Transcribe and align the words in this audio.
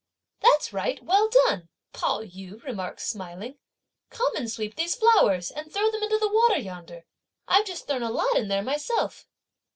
"That's 0.39 0.73
right, 0.73 0.99
well 1.05 1.29
done!" 1.45 1.69
Pao 1.93 2.21
yü 2.23 2.63
remarked 2.63 3.01
smiling; 3.01 3.59
"come 4.09 4.35
and 4.35 4.49
sweep 4.51 4.75
these 4.75 4.95
flowers, 4.95 5.51
and 5.51 5.71
throw 5.71 5.91
them 5.91 6.01
into 6.01 6.17
the 6.17 6.27
water 6.27 6.57
yonder. 6.57 7.05
I've 7.47 7.67
just 7.67 7.85
thrown 7.85 8.01
a 8.01 8.09
lot 8.09 8.35
in 8.35 8.47
there 8.47 8.63
myself!" 8.63 9.27